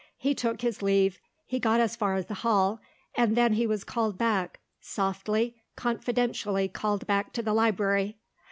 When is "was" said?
3.67-3.83